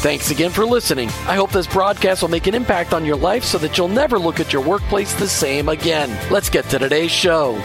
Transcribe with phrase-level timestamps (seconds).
[0.00, 1.08] Thanks again for listening.
[1.26, 4.16] I hope this broadcast will make an impact on your life so that you'll never
[4.16, 6.16] look at your workplace the same again.
[6.30, 7.60] Let's get to today's show.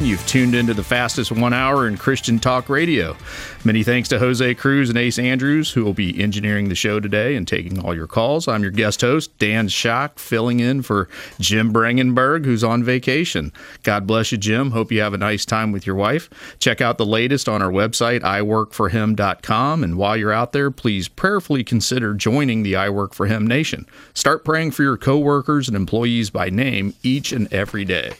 [0.00, 3.16] You've tuned into the fastest one hour in Christian talk radio.
[3.64, 7.34] Many thanks to Jose Cruz and Ace Andrews, who will be engineering the show today
[7.34, 8.46] and taking all your calls.
[8.46, 11.08] I'm your guest host, Dan Shock, filling in for
[11.40, 13.52] Jim Brangenberg, who's on vacation.
[13.82, 14.70] God bless you, Jim.
[14.70, 16.30] Hope you have a nice time with your wife.
[16.60, 19.82] Check out the latest on our website, iworkforhim.com.
[19.82, 23.84] And while you're out there, please prayerfully consider joining the I Work for Him Nation.
[24.14, 28.12] Start praying for your coworkers and employees by name each and every day.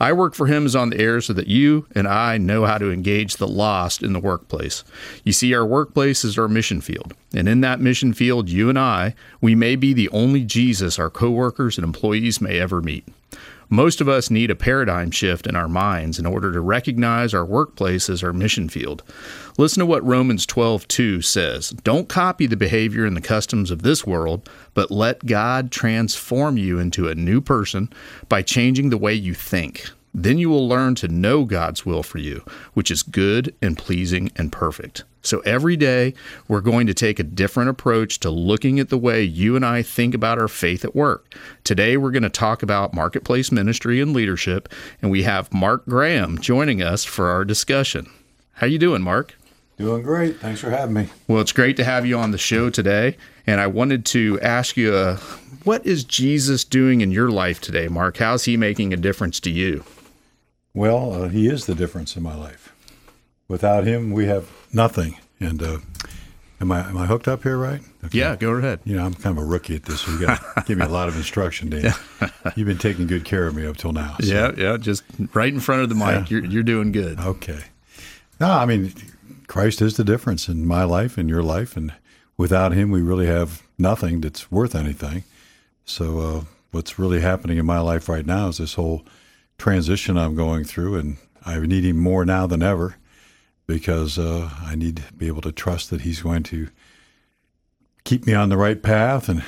[0.00, 2.78] I Work for Him is on the air so that you and I know how
[2.78, 4.84] to engage the lost in the workplace.
[5.24, 7.14] You see, our workplace is our mission field.
[7.34, 11.10] And in that mission field, you and I, we may be the only Jesus our
[11.10, 13.06] coworkers and employees may ever meet.
[13.68, 17.44] Most of us need a paradigm shift in our minds in order to recognize our
[17.44, 19.02] workplace as our mission field.
[19.56, 21.70] Listen to what Romans 12:2 says.
[21.84, 26.78] Don't copy the behavior and the customs of this world, but let God transform you
[26.78, 27.88] into a new person
[28.28, 29.90] by changing the way you think.
[30.12, 34.30] Then you will learn to know God's will for you, which is good and pleasing
[34.36, 35.04] and perfect.
[35.24, 36.14] So every day,
[36.48, 39.82] we're going to take a different approach to looking at the way you and I
[39.82, 41.34] think about our faith at work.
[41.64, 44.68] Today, we're going to talk about marketplace ministry and leadership,
[45.00, 48.10] and we have Mark Graham joining us for our discussion.
[48.52, 49.34] How you doing, Mark?
[49.76, 50.38] Doing great.
[50.38, 51.08] Thanks for having me.
[51.26, 53.16] Well, it's great to have you on the show today.
[53.46, 55.16] And I wanted to ask you, uh,
[55.64, 58.18] what is Jesus doing in your life today, Mark?
[58.18, 59.84] How's he making a difference to you?
[60.74, 62.63] Well, uh, he is the difference in my life.
[63.48, 65.18] Without him, we have nothing.
[65.40, 65.78] And uh,
[66.60, 67.80] am I am I hooked up here, right?
[68.04, 68.18] Okay.
[68.18, 68.80] Yeah, go ahead.
[68.84, 70.86] You know, I'm kind of a rookie at this, so you got to give me
[70.86, 71.92] a lot of instruction, Dan.
[72.56, 74.16] You've been taking good care of me up till now.
[74.20, 74.32] So.
[74.32, 76.06] Yeah, yeah, just right in front of the mic.
[76.06, 76.24] Yeah.
[76.28, 77.20] You're you're doing good.
[77.20, 77.60] Okay.
[78.40, 78.92] No, I mean,
[79.46, 81.92] Christ is the difference in my life and your life, and
[82.36, 85.24] without Him, we really have nothing that's worth anything.
[85.84, 89.04] So, uh, what's really happening in my life right now is this whole
[89.58, 92.96] transition I'm going through, and I need him more now than ever
[93.66, 96.68] because uh, I need to be able to trust that he's going to
[98.04, 99.42] keep me on the right path and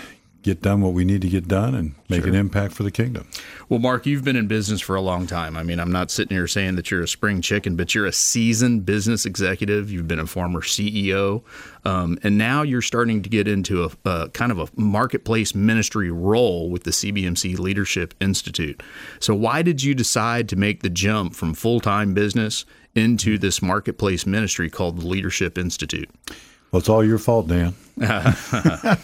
[0.47, 2.28] get done what we need to get done and make sure.
[2.28, 3.26] an impact for the kingdom.
[3.69, 5.56] Well, Mark, you've been in business for a long time.
[5.56, 8.12] I mean, I'm not sitting here saying that you're a spring chicken, but you're a
[8.12, 9.91] seasoned business executive.
[9.91, 11.43] You've been a former CEO,
[11.84, 16.12] um, and now you're starting to get into a, a, kind of a marketplace ministry
[16.12, 18.81] role with the CBMC Leadership Institute.
[19.19, 22.65] So, why did you decide to make the jump from full time business
[22.96, 26.08] into this marketplace ministry called the Leadership Institute?
[26.70, 27.74] Well, it's all your fault, Dan.
[28.00, 28.98] I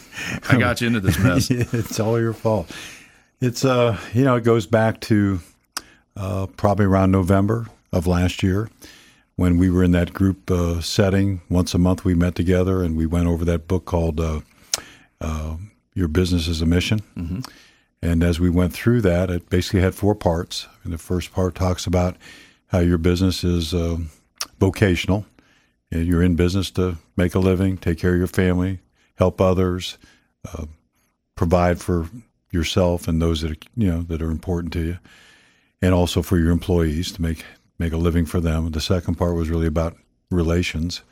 [0.59, 1.51] got you into this mess.
[1.51, 2.71] it's all your fault.
[3.41, 5.41] It's uh, you know, it goes back to
[6.17, 8.69] uh, probably around November of last year
[9.37, 11.41] when we were in that group uh, setting.
[11.49, 14.41] Once a month, we met together and we went over that book called uh,
[15.21, 15.57] uh
[15.95, 17.41] "Your Business is a Mission." Mm-hmm.
[18.03, 20.67] And as we went through that, it basically had four parts.
[20.83, 22.17] And the first part talks about
[22.73, 23.99] how your business is uh,
[24.59, 25.25] vocational
[26.01, 28.81] you're in business to make a living, take care of your family,
[29.17, 29.99] help others,
[30.49, 30.65] uh,
[31.35, 32.09] provide for
[32.51, 34.99] yourself and those that are, you know that are important to you,
[35.81, 37.45] and also for your employees to make
[37.79, 38.71] make a living for them.
[38.71, 39.97] The second part was really about
[40.31, 41.03] relations,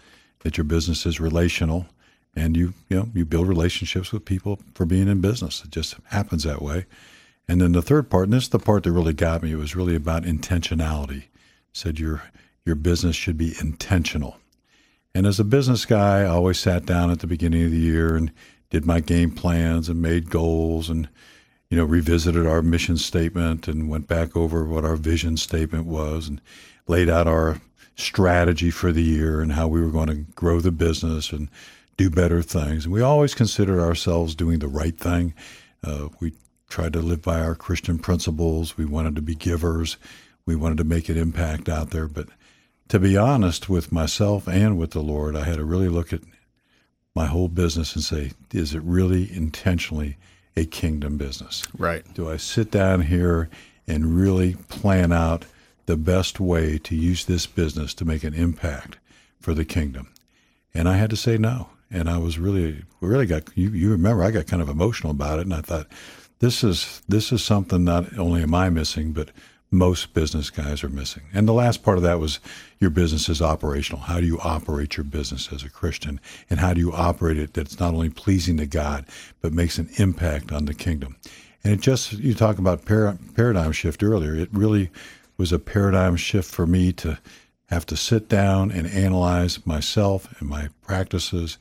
[0.40, 1.86] that your business is relational,
[2.34, 5.62] and you you know you build relationships with people for being in business.
[5.64, 6.86] It just happens that way.
[7.48, 9.56] And then the third part, and this is the part that really got me, it
[9.56, 11.24] was really about intentionality.
[11.72, 12.22] Said your
[12.64, 14.36] your business should be intentional.
[15.14, 18.14] And as a business guy, I always sat down at the beginning of the year
[18.14, 18.30] and
[18.70, 21.08] did my game plans and made goals and
[21.68, 26.28] you know revisited our mission statement and went back over what our vision statement was
[26.28, 26.40] and
[26.86, 27.60] laid out our
[27.96, 31.48] strategy for the year and how we were going to grow the business and
[31.96, 32.84] do better things.
[32.84, 35.34] And we always considered ourselves doing the right thing.
[35.84, 36.32] Uh, we
[36.68, 38.78] tried to live by our Christian principles.
[38.78, 39.96] We wanted to be givers.
[40.50, 42.08] We wanted to make an impact out there.
[42.08, 42.26] But
[42.88, 46.22] to be honest with myself and with the Lord, I had to really look at
[47.14, 50.16] my whole business and say, is it really intentionally
[50.56, 51.62] a kingdom business?
[51.78, 52.02] Right.
[52.14, 53.48] Do I sit down here
[53.86, 55.44] and really plan out
[55.86, 58.98] the best way to use this business to make an impact
[59.38, 60.12] for the kingdom?
[60.74, 61.68] And I had to say no.
[61.92, 63.70] And I was really, really got you.
[63.70, 65.86] You remember, I got kind of emotional about it, and I thought,
[66.40, 69.30] this is this is something not only am I missing, but
[69.70, 71.22] most business guys are missing.
[71.32, 72.40] And the last part of that was
[72.80, 74.02] your business is operational.
[74.02, 76.20] How do you operate your business as a Christian?
[76.48, 79.04] And how do you operate it that's not only pleasing to God,
[79.40, 81.16] but makes an impact on the kingdom?
[81.62, 84.34] And it just, you talk about par- paradigm shift earlier.
[84.34, 84.90] It really
[85.36, 87.18] was a paradigm shift for me to
[87.66, 91.58] have to sit down and analyze myself and my practices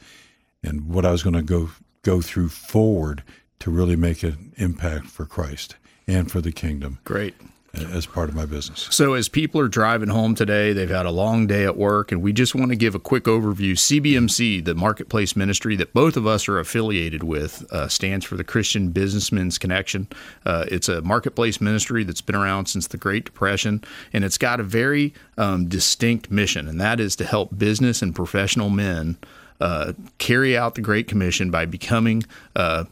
[0.64, 1.70] and what I was going to go
[2.02, 3.24] go through forward
[3.60, 5.76] to really make an impact for Christ
[6.08, 6.98] and for the kingdom.
[7.04, 7.36] Great
[7.74, 8.88] as part of my business.
[8.92, 12.22] So, as people are driving home today, they've had a long day at work, and
[12.22, 13.74] we just want to give a quick overview.
[13.74, 18.44] CBMC, the marketplace ministry that both of us are affiliated with, uh, stands for the
[18.44, 20.08] Christian Businessmen's Connection.
[20.46, 23.84] Uh, it's a marketplace ministry that's been around since the Great Depression,
[24.14, 28.16] and it's got a very um, distinct mission, and that is to help business and
[28.16, 29.18] professional men.
[29.62, 32.24] Uh, carry out the Great Commission by becoming
[32.56, 32.86] uh,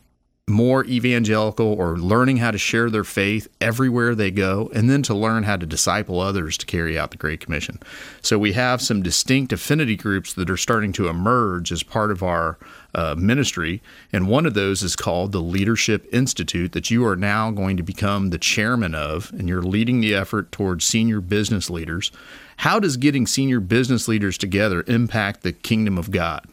[0.50, 5.14] more evangelical or learning how to share their faith everywhere they go, and then to
[5.14, 7.78] learn how to disciple others to carry out the Great Commission.
[8.22, 12.24] So we have some distinct affinity groups that are starting to emerge as part of
[12.24, 12.58] our
[12.96, 13.82] uh, ministry,
[14.14, 17.84] and one of those is called the Leadership Institute that you are now going to
[17.84, 22.10] become the chairman of, and you're leading the effort towards senior business leaders.
[22.56, 26.46] How does getting senior business leaders together impact the kingdom of God?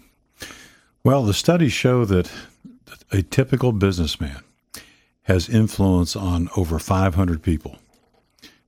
[1.04, 2.30] Well, the studies show that
[3.14, 4.42] a typical businessman
[5.22, 7.78] has influence on over 500 people.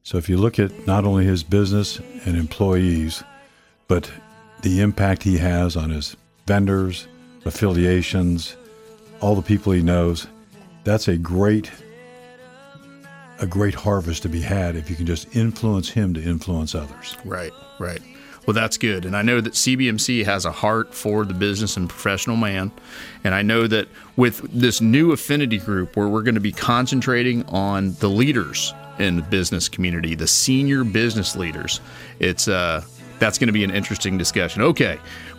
[0.05, 3.25] So if you look at not only his business and employees,
[3.89, 4.09] but
[4.63, 6.17] the impact he has on his
[6.47, 7.09] vendors,
[7.45, 8.57] affiliations,
[9.21, 10.29] all the people he knows,
[10.85, 11.71] that's a great
[13.41, 17.17] a great harvest to be had if you can just influence him to influence others.
[17.23, 18.01] Right, right.
[18.47, 19.05] Well, that's good.
[19.05, 22.71] And I know that CBMC has a heart for the business and professional man.
[23.25, 27.45] And I know that with this new affinity group where we're going to be concentrating
[27.47, 31.81] on the leaders in the business community, the senior business leaders,
[32.21, 32.83] it's uh,
[33.19, 34.63] that's going to be an interesting discussion.
[34.63, 34.99] Okay.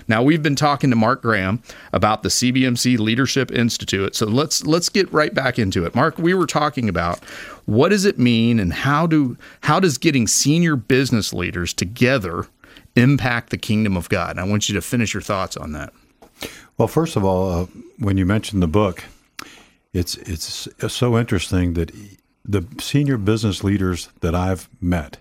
[0.09, 1.61] Now we've been talking to Mark Graham
[1.91, 4.15] about the CBMC Leadership Institute.
[4.15, 5.95] So let's let's get right back into it.
[5.95, 7.23] Mark, we were talking about
[7.65, 12.47] what does it mean and how do how does getting senior business leaders together
[12.97, 14.31] impact the kingdom of God?
[14.31, 15.93] And I want you to finish your thoughts on that.
[16.77, 17.65] Well, first of all, uh,
[17.97, 19.03] when you mentioned the book,
[19.93, 21.91] it's it's so interesting that
[22.45, 25.17] the senior business leaders that I've met,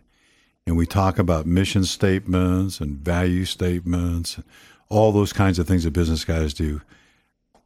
[0.67, 4.39] and we talk about mission statements and value statements,
[4.89, 6.83] all those kinds of things that business guys do.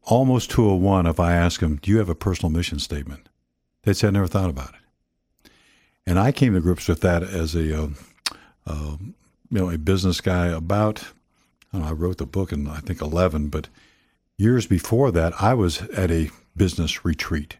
[0.04, 3.28] Almost to a one, if I ask them, "Do you have a personal mission statement?"
[3.82, 5.50] They'd say, "I never thought about it."
[6.06, 7.88] And I came to grips with that as a uh,
[8.66, 8.96] uh,
[9.50, 11.04] you know, a business guy about,
[11.72, 13.68] I, know, I wrote the book in, I think, 11, but
[14.36, 17.56] years before that, I was at a business retreat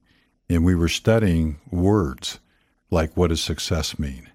[0.48, 2.38] and we were studying words
[2.90, 4.30] like what does success mean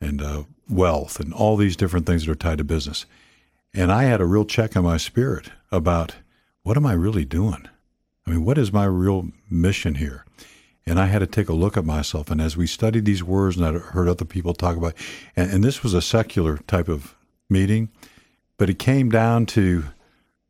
[0.00, 3.06] and uh, wealth and all these different things that are tied to business.
[3.74, 6.16] And I had a real check in my spirit about
[6.62, 7.68] what am I really doing?
[8.26, 10.24] I mean, what is my real mission here?
[10.88, 12.30] And I had to take a look at myself.
[12.30, 14.94] And as we studied these words, and I heard other people talk about,
[15.36, 17.14] and, and this was a secular type of
[17.50, 17.90] meeting,
[18.56, 19.84] but it came down to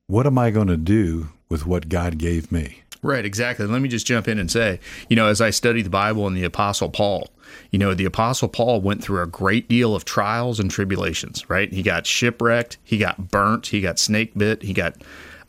[0.06, 2.82] what am I going to do with what God gave me?
[3.02, 3.66] Right, exactly.
[3.66, 6.36] Let me just jump in and say, you know, as I study the Bible and
[6.36, 7.28] the Apostle Paul,
[7.70, 11.72] you know, the Apostle Paul went through a great deal of trials and tribulations, right?
[11.72, 14.96] He got shipwrecked, he got burnt, he got snake bit, he got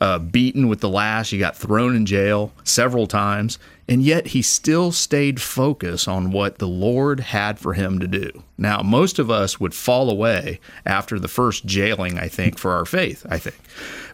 [0.01, 1.32] uh, beaten with the lash.
[1.32, 6.60] He got thrown in jail several times, and yet he still stayed focused on what
[6.60, 8.44] the Lord had for him to do.
[8.58, 12.86] Now, most of us would fall away after the first jailing, I think, for our
[12.86, 13.58] faith, I think.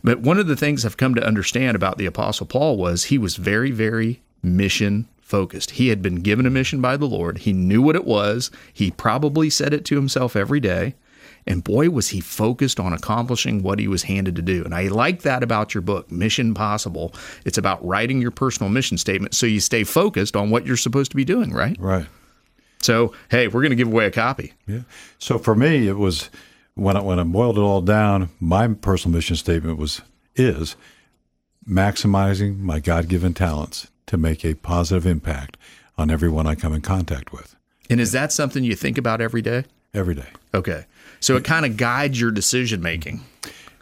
[0.04, 3.18] But one of the things I've come to understand about the Apostle Paul was he
[3.18, 5.72] was very, very mission focused.
[5.72, 7.40] He had been given a mission by the Lord.
[7.40, 8.52] He knew what it was.
[8.72, 10.94] He probably said it to himself every day.
[11.48, 14.64] And boy, was he focused on accomplishing what he was handed to do.
[14.64, 17.14] And I like that about your book, Mission Possible.
[17.46, 21.12] It's about writing your personal mission statement so you stay focused on what you're supposed
[21.12, 21.78] to be doing, right?
[21.80, 22.08] Right.
[22.82, 24.54] So, hey, we're going to give away a copy.
[24.68, 24.82] Yeah.
[25.20, 26.30] So for me, it was
[26.74, 30.02] when I, when I boiled it all down, my personal mission statement was
[30.36, 30.76] is
[31.68, 35.58] maximizing my God-given talents to make a positive impact
[35.98, 37.56] on everyone I come in contact with
[37.90, 39.66] And is that something you think about every day?
[39.94, 40.28] every day.
[40.54, 40.86] Okay.
[41.26, 43.22] So it kind of guides your decision making.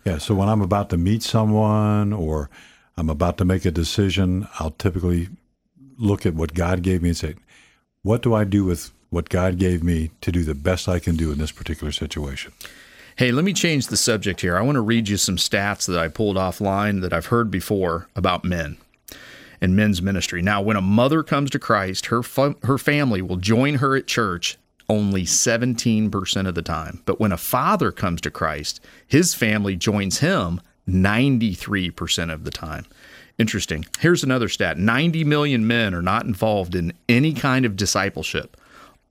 [0.06, 2.50] Yeah, so when I'm about to meet someone or
[2.96, 5.28] I'm about to make a decision, I'll typically
[5.98, 7.36] look at what God gave me and say,
[8.02, 11.18] what do I do with what God gave me to do the best I can
[11.18, 12.54] do in this particular situation?
[13.18, 14.58] Hey, let me change the subject here.
[14.58, 18.08] I want to read you some stats that I pulled offline that I've heard before
[18.16, 18.78] about men
[19.60, 20.42] and men's ministry.
[20.42, 24.08] Now, when a mother comes to Christ, her fa- her family will join her at
[24.08, 24.58] church
[24.94, 27.02] only 17% of the time.
[27.06, 32.86] But when a father comes to Christ, his family joins him 93% of the time.
[33.40, 33.86] Interesting.
[34.00, 38.56] Here's another stat 90 million men are not involved in any kind of discipleship.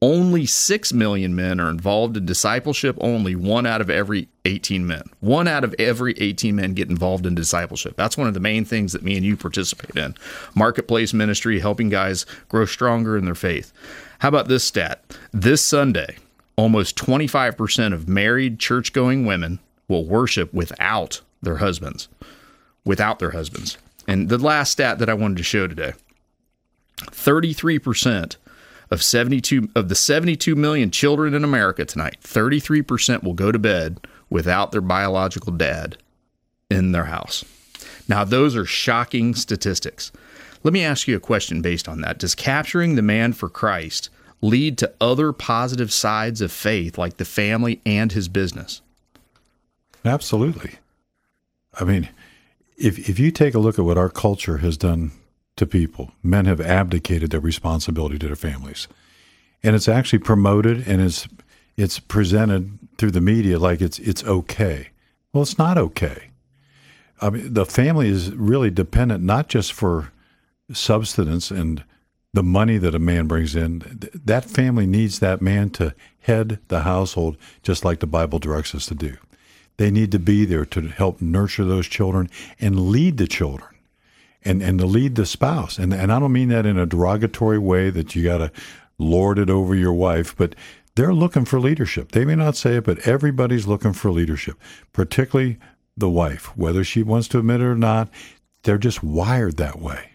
[0.00, 5.02] Only 6 million men are involved in discipleship, only one out of every 18 men.
[5.20, 7.94] One out of every 18 men get involved in discipleship.
[7.96, 10.16] That's one of the main things that me and you participate in.
[10.54, 13.72] Marketplace ministry, helping guys grow stronger in their faith.
[14.22, 15.02] How about this stat?
[15.32, 16.16] This Sunday,
[16.54, 22.06] almost 25% of married church going women will worship without their husbands.
[22.84, 23.78] Without their husbands.
[24.06, 25.94] And the last stat that I wanted to show today
[27.00, 28.36] 33%
[28.92, 34.06] of 72 of the 72 million children in America tonight, 33% will go to bed
[34.30, 35.96] without their biological dad
[36.70, 37.44] in their house.
[38.06, 40.12] Now, those are shocking statistics.
[40.62, 42.18] Let me ask you a question based on that.
[42.18, 47.24] Does capturing the man for Christ lead to other positive sides of faith like the
[47.24, 48.82] family and his business?
[50.04, 50.72] Absolutely.
[51.78, 52.08] I mean,
[52.76, 55.12] if if you take a look at what our culture has done
[55.56, 58.88] to people, men have abdicated their responsibility to their families.
[59.62, 61.28] And it's actually promoted and it's
[61.76, 64.88] it's presented through the media like it's it's okay.
[65.32, 66.28] Well, it's not okay.
[67.20, 70.10] I mean, the family is really dependent not just for
[70.70, 71.84] subsistence and
[72.34, 73.80] the money that a man brings in.
[73.80, 78.74] Th- That family needs that man to head the household just like the Bible directs
[78.74, 79.16] us to do.
[79.76, 83.68] They need to be there to help nurture those children and lead the children
[84.44, 85.78] and, and to lead the spouse.
[85.78, 88.52] And, and I don't mean that in a derogatory way that you got to
[88.98, 90.54] lord it over your wife, but
[90.94, 92.12] they're looking for leadership.
[92.12, 94.58] They may not say it, but everybody's looking for leadership,
[94.92, 95.58] particularly
[95.96, 98.08] the wife, whether she wants to admit it or not.
[98.62, 100.11] They're just wired that way.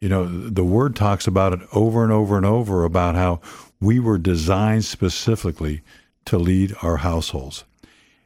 [0.00, 3.40] You know, the word talks about it over and over and over about how
[3.80, 5.82] we were designed specifically
[6.24, 7.64] to lead our households.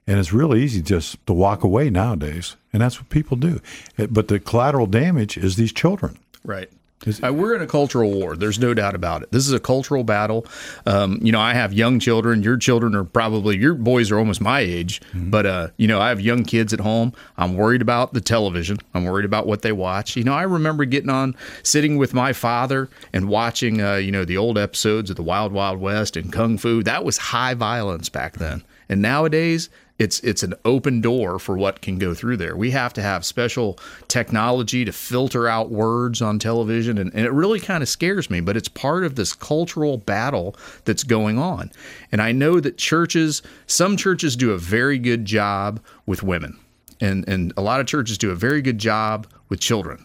[0.06, 2.56] And it's really easy just to walk away nowadays.
[2.72, 3.60] And that's what people do.
[3.96, 6.18] But the collateral damage is these children.
[6.44, 6.70] Right.
[7.22, 8.36] Uh, we're in a cultural war.
[8.36, 9.32] There's no doubt about it.
[9.32, 10.46] This is a cultural battle.
[10.86, 12.42] Um, you know, I have young children.
[12.42, 16.08] Your children are probably your boys are almost my age, but uh, you know, I
[16.08, 17.12] have young kids at home.
[17.36, 18.78] I'm worried about the television.
[18.94, 20.16] I'm worried about what they watch.
[20.16, 24.24] You know, I remember getting on, sitting with my father and watching, uh, you know,
[24.24, 26.82] the old episodes of the Wild Wild West and Kung Fu.
[26.82, 28.62] That was high violence back then.
[28.88, 32.56] And nowadays, it's it's an open door for what can go through there.
[32.56, 37.30] We have to have special technology to filter out words on television, and, and it
[37.30, 38.40] really kind of scares me.
[38.40, 41.70] But it's part of this cultural battle that's going on.
[42.10, 46.58] And I know that churches, some churches do a very good job with women,
[47.00, 50.04] and and a lot of churches do a very good job with children.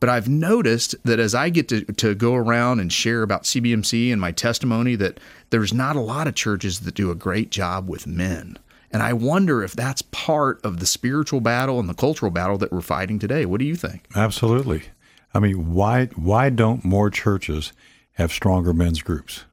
[0.00, 4.12] But I've noticed that as I get to, to go around and share about CBMC
[4.12, 5.18] and my testimony, that
[5.50, 8.58] there's not a lot of churches that do a great job with men.
[8.90, 12.72] And I wonder if that's part of the spiritual battle and the cultural battle that
[12.72, 13.44] we're fighting today.
[13.44, 14.06] What do you think?
[14.16, 14.82] Absolutely.
[15.34, 17.72] I mean, why why don't more churches
[18.12, 19.44] have stronger men's groups?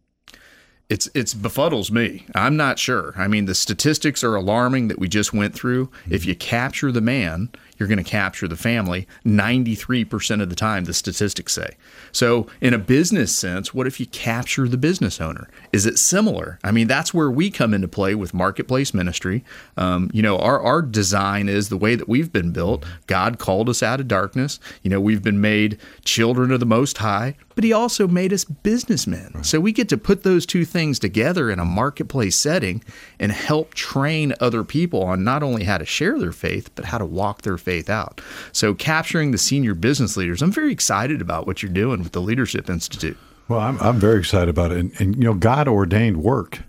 [0.87, 2.25] It's it's befuddles me.
[2.35, 3.13] I'm not sure.
[3.17, 5.89] I mean, the statistics are alarming that we just went through.
[6.09, 6.29] If mm-hmm.
[6.29, 10.93] you capture the man, you're going to capture the family 93% of the time the
[10.93, 11.75] statistics say.
[12.11, 15.49] So, in a business sense, what if you capture the business owner?
[15.73, 16.59] Is it similar?
[16.63, 19.43] I mean, that's where we come into play with marketplace ministry.
[19.77, 22.85] Um, you know, our our design is the way that we've been built.
[23.07, 24.59] God called us out of darkness.
[24.81, 28.43] You know, we've been made children of the most high, but he also made us
[28.43, 29.43] businessmen.
[29.43, 32.83] So we get to put those two things together in a marketplace setting
[33.19, 36.97] and help train other people on not only how to share their faith, but how
[36.97, 38.21] to walk their faith out.
[38.53, 42.21] So capturing the senior business leaders, I'm very excited about what you're doing with the
[42.21, 43.17] Leadership Institute.
[43.47, 44.77] Well, I'm I'm very excited about it.
[44.77, 46.63] And, and you know, God ordained work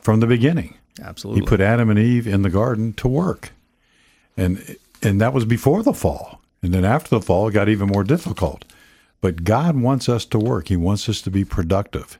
[0.00, 0.74] from the beginning.
[1.00, 1.42] Absolutely.
[1.42, 3.52] He put Adam and Eve in the garden to work.
[4.36, 6.40] And and that was before the fall.
[6.62, 8.64] And then after the fall it got even more difficult.
[9.20, 10.68] But God wants us to work.
[10.68, 12.18] He wants us to be productive.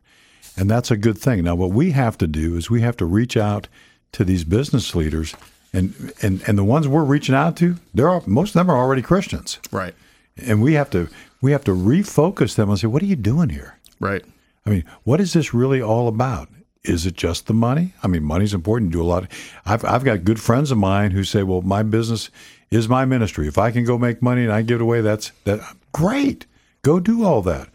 [0.56, 1.44] And that's a good thing.
[1.44, 3.68] Now what we have to do is we have to reach out
[4.12, 5.34] to these business leaders
[5.72, 9.02] and and, and the ones we're reaching out to, they're most of them are already
[9.02, 9.58] Christians.
[9.70, 9.94] right.
[10.36, 11.08] And we have to
[11.42, 13.78] we have to refocus them and say, what are you doing here?
[14.00, 14.24] Right.
[14.64, 16.48] I mean, what is this really all about?
[16.84, 17.94] Is it just the money?
[18.02, 18.92] I mean, money's important.
[18.92, 19.24] You do a lot.
[19.24, 19.28] Of,
[19.66, 22.30] I've I've got good friends of mine who say, "Well, my business
[22.70, 23.48] is my ministry.
[23.48, 25.60] If I can go make money and I give it away, that's that
[25.92, 26.46] great.
[26.82, 27.68] Go do all that."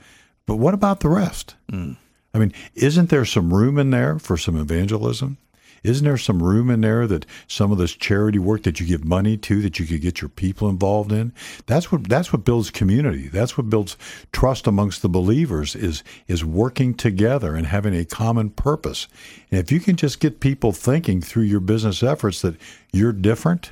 [0.45, 1.55] But what about the rest?
[1.71, 1.97] Mm.
[2.33, 5.37] I mean, isn't there some room in there for some evangelism?
[5.83, 9.03] Isn't there some room in there that some of this charity work that you give
[9.03, 11.33] money to that you could get your people involved in?
[11.65, 13.27] That's what that's what builds community.
[13.27, 13.97] That's what builds
[14.31, 19.07] trust amongst the believers is is working together and having a common purpose.
[19.51, 22.55] And if you can just get people thinking through your business efforts that
[22.93, 23.71] you're different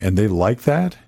[0.00, 0.98] and they like that,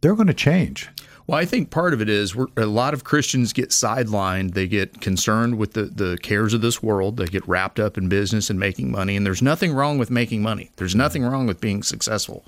[0.00, 0.88] they're going to change.
[1.26, 4.54] Well, I think part of it is a lot of Christians get sidelined.
[4.54, 7.16] They get concerned with the, the cares of this world.
[7.16, 9.16] They get wrapped up in business and making money.
[9.16, 12.44] And there's nothing wrong with making money, there's nothing wrong with being successful.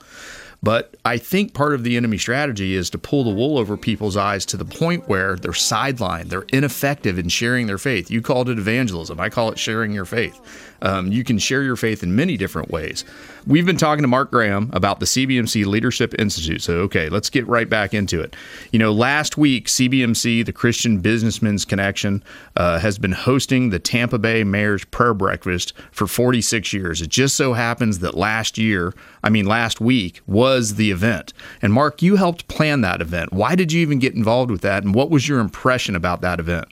[0.62, 4.16] But I think part of the enemy strategy is to pull the wool over people's
[4.16, 8.10] eyes to the point where they're sidelined, they're ineffective in sharing their faith.
[8.10, 10.40] You called it evangelism, I call it sharing your faith.
[10.84, 13.04] Um, you can share your faith in many different ways.
[13.46, 16.62] We've been talking to Mark Graham about the CBMC Leadership Institute.
[16.62, 18.36] So, okay, let's get right back into it.
[18.70, 22.22] You know, last week, CBMC, the Christian Businessmen's Connection,
[22.56, 27.02] uh, has been hosting the Tampa Bay Mayor's Prayer Breakfast for 46 years.
[27.02, 31.32] It just so happens that last year, I mean, last week, was the event.
[31.62, 33.32] And Mark, you helped plan that event.
[33.32, 34.84] Why did you even get involved with that?
[34.84, 36.66] And what was your impression about that event?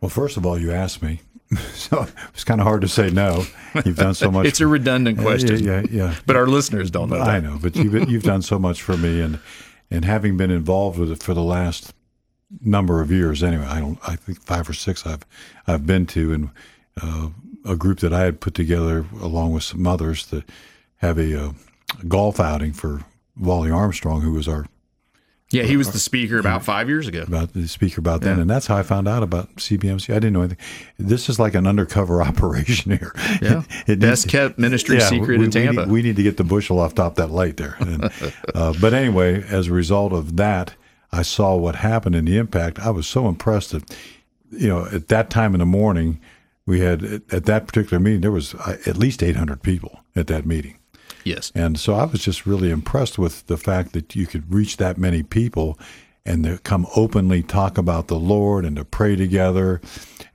[0.00, 1.20] Well, first of all, you asked me
[1.72, 3.44] so it's kind of hard to say no.
[3.84, 4.46] You've done so much.
[4.46, 5.62] it's a redundant question.
[5.62, 6.14] Yeah, yeah, yeah.
[6.26, 7.18] But our listeners don't know.
[7.18, 7.28] That.
[7.28, 9.38] I know, but you've you've done so much for me, and
[9.90, 11.94] and having been involved with it for the last
[12.60, 13.98] number of years, anyway, I don't.
[14.06, 15.24] I think five or six I've
[15.66, 16.50] I've been to, and
[17.00, 17.28] uh,
[17.64, 20.42] a group that I had put together along with some others to
[20.96, 21.52] have a, uh,
[22.06, 23.02] golf outing for
[23.38, 24.66] Wally Armstrong, who was our
[25.50, 27.22] yeah, he was the speaker about five years ago.
[27.22, 28.42] About the speaker about then, yeah.
[28.42, 30.10] and that's how I found out about CBMC.
[30.10, 30.58] I didn't know anything.
[30.98, 33.12] This is like an undercover operation here.
[33.40, 35.70] Yeah, it best needs, kept ministry yeah, secret we, in Tampa.
[35.70, 37.76] We need, we need, to get the bushel off top that light there.
[37.80, 38.04] And,
[38.54, 40.74] uh, but anyway, as a result of that,
[41.12, 42.78] I saw what happened and the impact.
[42.80, 43.96] I was so impressed that,
[44.50, 46.20] you know, at that time in the morning,
[46.66, 50.44] we had at that particular meeting there was uh, at least 800 people at that
[50.44, 50.78] meeting
[51.24, 51.52] Yes.
[51.54, 54.98] And so I was just really impressed with the fact that you could reach that
[54.98, 55.78] many people
[56.28, 59.80] and to come openly talk about the Lord and to pray together.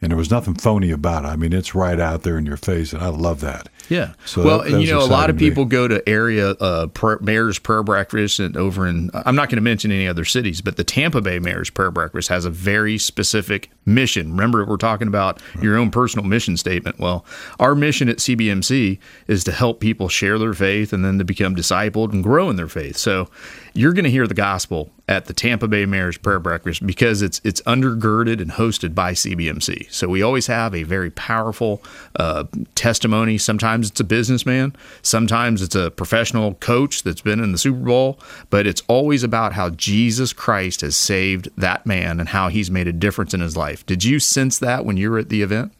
[0.01, 1.27] And there was nothing phony about it.
[1.27, 3.69] I mean, it's right out there in your face, and I love that.
[3.89, 4.13] Yeah.
[4.25, 6.87] So well, that, that and you know, a lot of people go to area uh,
[6.87, 10.61] prayer, mayor's prayer breakfast, and over in I'm not going to mention any other cities,
[10.61, 14.31] but the Tampa Bay mayor's prayer breakfast has a very specific mission.
[14.31, 15.63] Remember, we're talking about right.
[15.63, 16.99] your own personal mission statement.
[16.99, 17.25] Well,
[17.59, 21.55] our mission at CBMC is to help people share their faith and then to become
[21.55, 22.97] discipled and grow in their faith.
[22.97, 23.29] So
[23.73, 27.41] you're going to hear the gospel at the Tampa Bay Mayor's Prayer Breakfast because it's
[27.43, 29.91] it's undergirded and hosted by CBMC.
[29.91, 31.83] So we always have a very powerful
[32.15, 33.37] uh, testimony.
[33.37, 38.19] Sometimes it's a businessman, sometimes it's a professional coach that's been in the Super Bowl,
[38.49, 42.87] but it's always about how Jesus Christ has saved that man and how he's made
[42.87, 43.85] a difference in his life.
[43.85, 45.73] Did you sense that when you were at the event?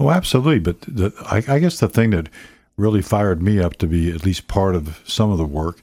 [0.00, 0.58] Oh, absolutely.
[0.58, 2.28] But the, I, I guess the thing that
[2.76, 5.80] really fired me up to be at least part of some of the work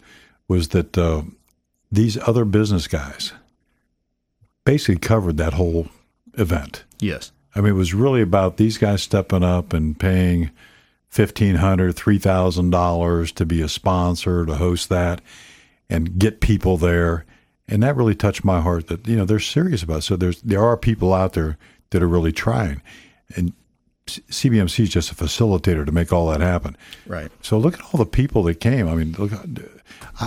[0.50, 1.22] was that uh,
[1.90, 3.32] these other business guys
[4.66, 5.88] basically covered that whole
[6.34, 6.84] event.
[7.00, 7.32] Yes.
[7.56, 10.52] I mean, it was really about these guys stepping up and paying
[11.08, 15.22] fifteen hundred, three thousand dollars to be a sponsor to host that
[15.90, 17.26] and get people there.
[17.68, 20.02] And that really touched my heart that, you know, they're serious about it.
[20.04, 21.58] So there's there are people out there
[21.92, 22.82] that are really trying.
[23.36, 23.54] And
[24.08, 26.76] CBMC is just a facilitator to make all that happen.
[27.06, 27.32] Right.
[27.42, 28.88] So look at all the people that came.
[28.88, 29.32] I mean, look,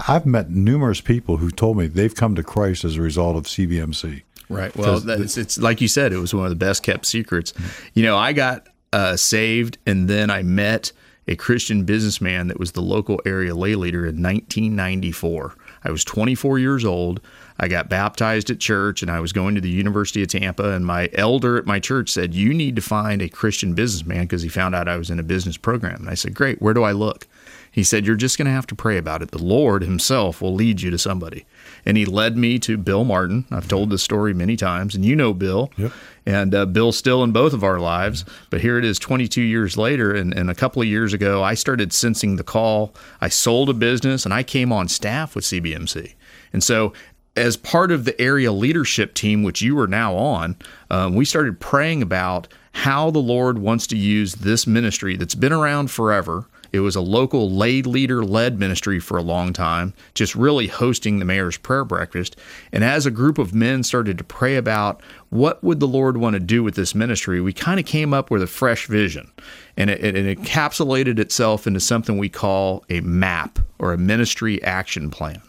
[0.09, 3.45] I've met numerous people who told me they've come to Christ as a result of
[3.45, 4.23] CBMC.
[4.49, 4.75] Right.
[4.77, 7.55] Well, it's, it's like you said, it was one of the best kept secrets.
[7.95, 10.93] You know, I got uh, saved, and then I met
[11.29, 15.55] a Christian businessman that was the local area lay leader in 1994.
[15.85, 17.21] I was 24 years old.
[17.59, 20.73] I got baptized at church and I was going to the University of Tampa.
[20.73, 24.43] And my elder at my church said, You need to find a Christian businessman because
[24.43, 26.01] he found out I was in a business program.
[26.01, 27.27] And I said, Great, where do I look?
[27.73, 29.31] He said, You're just going to have to pray about it.
[29.31, 31.47] The Lord Himself will lead you to somebody.
[31.85, 33.47] And He led me to Bill Martin.
[33.51, 35.73] I've told this story many times, and you know Bill.
[35.79, 35.93] Yep.
[36.27, 38.25] And uh, Bill's still in both of our lives.
[38.51, 40.15] But here it is 22 years later.
[40.15, 42.95] And, and a couple of years ago, I started sensing the call.
[43.21, 46.15] I sold a business and I came on staff with CBMC.
[46.53, 46.93] And so
[47.35, 50.57] as part of the area leadership team, which you are now on,
[50.91, 55.53] um, we started praying about how the Lord wants to use this ministry that's been
[55.53, 60.35] around forever It was a local lay leader led ministry for a long time, just
[60.35, 62.37] really hosting the mayor's prayer breakfast.
[62.73, 66.35] And as a group of men started to pray about what would the Lord want
[66.35, 69.31] to do with this ministry, we kind of came up with a fresh vision.
[69.77, 75.11] And it, it, encapsulated itself into something we call a map or a ministry action
[75.11, 75.41] plan.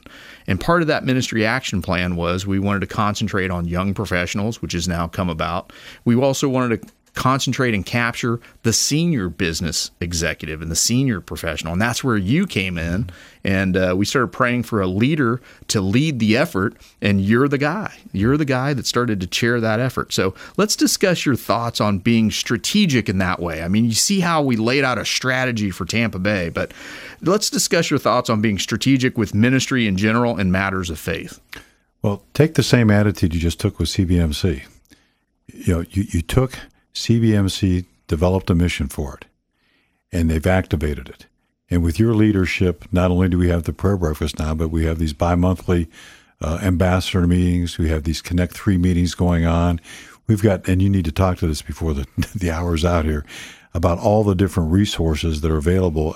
[0.47, 4.61] And part of that ministry action plan was we wanted to concentrate on young professionals,
[4.61, 5.71] which has now come about.
[6.05, 11.73] We also wanted to concentrate and capture the senior business executive and the senior professional.
[11.73, 13.09] And that's where you came in.
[13.43, 16.75] And uh, we started praying for a leader to lead the effort.
[17.01, 17.93] And you're the guy.
[18.13, 20.11] You're the guy that started to chair that effort.
[20.11, 23.61] So let's discuss your thoughts on being strategic in that way.
[23.61, 26.73] I mean, you see how we laid out a strategy for Tampa Bay, but
[27.21, 31.39] let's discuss your thoughts on being strategic with ministry in general and matters of faith.
[32.01, 34.63] Well, take the same attitude you just took with CBMC.
[35.53, 36.57] You know, you, you took
[36.93, 39.25] CBMC developed a mission for it,
[40.11, 41.25] and they've activated it.
[41.69, 44.85] And with your leadership, not only do we have the prayer breakfast now, but we
[44.85, 45.89] have these bi monthly
[46.41, 47.77] uh, ambassador meetings.
[47.77, 49.81] We have these Connect 3 meetings going on.
[50.27, 53.25] We've got, and you need to talk to this before the, the hour's out here,
[53.73, 56.15] about all the different resources that are available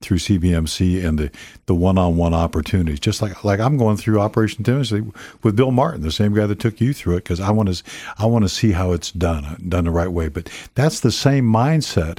[0.00, 1.30] through CBMC and the,
[1.66, 3.00] the one-on-one opportunities.
[3.00, 5.02] Just like like I'm going through Operation Timothy
[5.42, 7.82] with Bill Martin, the same guy that took you through it, because I want to
[8.18, 10.28] I want to see how it's done uh, done the right way.
[10.28, 12.18] But that's the same mindset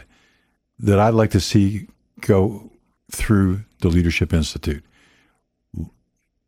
[0.80, 1.88] that I'd like to see
[2.22, 2.72] go
[3.12, 4.84] through the Leadership Institute.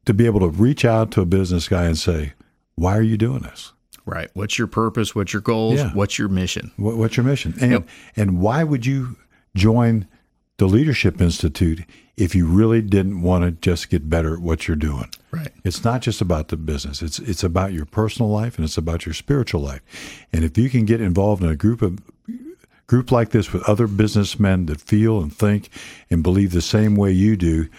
[0.06, 2.34] To be able to reach out to a business guy and say,
[2.76, 3.74] "Why are you doing this?"
[4.06, 4.30] Right.
[4.34, 5.13] What's your purpose?
[5.13, 5.76] What's your goals?
[5.76, 5.92] Yeah.
[5.94, 6.72] What's your mission?
[6.78, 7.54] What's your mission?
[7.62, 7.89] And yep.
[8.15, 9.18] and why would you
[9.56, 10.08] join?
[10.60, 11.86] The Leadership Institute
[12.17, 15.10] if you really didn't want to just get better at what you're doing.
[15.32, 15.52] Right.
[15.63, 17.02] It's not just about the business.
[17.02, 19.82] It's it's about your personal life and it's about your spiritual life.
[20.34, 22.00] And if you can get involved in a group of
[22.88, 25.69] group like this with other businessmen that feel and think
[26.10, 27.69] and believe the same way you do,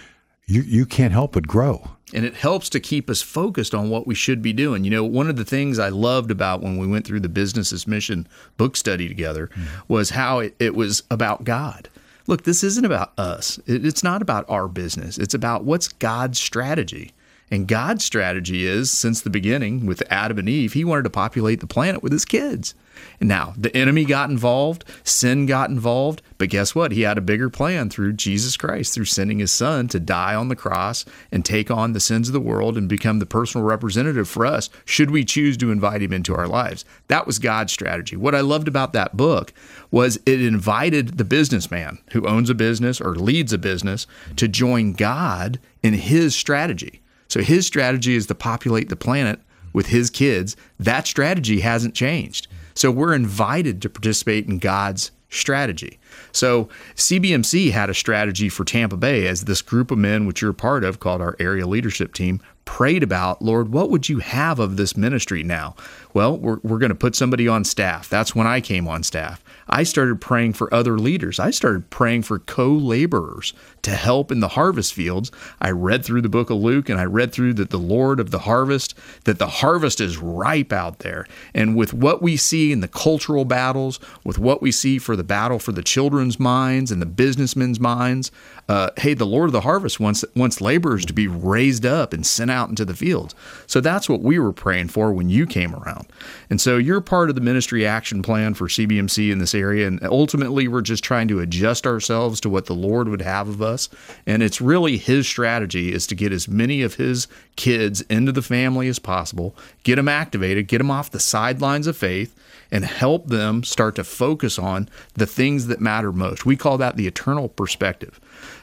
[0.46, 1.90] you you can't help but grow.
[2.14, 4.84] And it helps to keep us focused on what we should be doing.
[4.84, 7.86] You know, one of the things I loved about when we went through the Business
[7.86, 9.92] Mission book study together mm-hmm.
[9.92, 11.90] was how it, it was about God
[12.30, 13.58] look, this isn't about us.
[13.66, 15.18] It's not about our business.
[15.18, 17.12] It's about what's God's strategy.
[17.50, 21.60] And God's strategy is, since the beginning with Adam and Eve, he wanted to populate
[21.60, 22.74] the planet with his kids.
[23.20, 26.92] Now the enemy got involved, sin got involved, but guess what?
[26.92, 30.48] He had a bigger plan through Jesus Christ, through sending his son to die on
[30.48, 34.28] the cross and take on the sins of the world and become the personal representative
[34.28, 36.84] for us, should we choose to invite him into our lives.
[37.08, 38.16] That was God's strategy.
[38.16, 39.52] What I loved about that book
[39.90, 44.92] was it invited the businessman who owns a business or leads a business to join
[44.92, 46.99] God in his strategy.
[47.30, 49.40] So his strategy is to populate the planet
[49.72, 50.56] with his kids.
[50.80, 52.48] That strategy hasn't changed.
[52.74, 55.99] So we're invited to participate in God's strategy.
[56.32, 60.52] So CBMC had a strategy for Tampa Bay as this group of men, which you're
[60.52, 64.76] part of, called our area leadership team, prayed about, Lord, what would you have of
[64.76, 65.74] this ministry now?
[66.14, 68.08] Well, we're, we're going to put somebody on staff.
[68.08, 69.42] That's when I came on staff.
[69.68, 71.40] I started praying for other leaders.
[71.40, 75.30] I started praying for co laborers to help in the harvest fields.
[75.60, 78.30] I read through the book of Luke and I read through that the Lord of
[78.30, 81.26] the harvest, that the harvest is ripe out there.
[81.54, 85.24] And with what we see in the cultural battles, with what we see for the
[85.24, 88.32] battle for the children's minds and the businessmen's minds,
[88.70, 92.24] uh, hey, the Lord of the harvest wants, wants laborers to be raised up and
[92.24, 93.34] sent out into the fields.
[93.66, 96.06] So that's what we were praying for when you came around.
[96.50, 99.88] And so you're part of the ministry action plan for CBMC in this area.
[99.88, 103.60] And ultimately, we're just trying to adjust ourselves to what the Lord would have of
[103.60, 103.88] us.
[104.24, 108.40] And it's really His strategy is to get as many of His kids into the
[108.40, 112.36] family as possible, get them activated, get them off the sidelines of faith,
[112.70, 116.46] and help them start to focus on the things that matter most.
[116.46, 118.20] We call that the eternal perspective.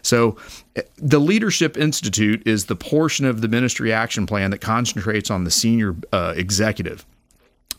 [0.08, 0.38] So,
[0.76, 5.44] eh, the Leadership Institute is the portion of the ministry action plan that concentrates on
[5.44, 7.06] the senior uh, executive.